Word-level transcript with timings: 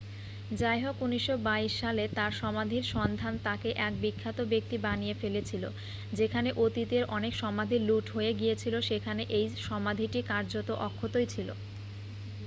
যাইহোক 0.51 0.95
1922 1.01 1.73
সালে 1.81 2.03
তাঁর 2.15 2.31
সমাধির 2.33 2.83
সন্ধান 2.91 3.33
তাকে 3.43 3.69
এক 3.79 3.93
বিখ্যাত 4.01 4.37
ব্যক্তি 4.51 4.77
বানিয়ে 4.79 5.15
ফেলেছিল 5.15 5.63
যেখানে 6.13 6.49
অতীতের 6.57 7.03
অনেক 7.09 7.33
সমাধি 7.35 7.77
লুট 7.79 8.05
হয়ে 8.09 8.31
গিয়েছিল 8.33 8.73
সেখানে 8.81 9.23
এই 9.31 9.45
সমাধিটি 9.67 10.19
কার্যত 10.23 10.69
অক্ষতই 10.87 11.27
ছিল 11.27 11.49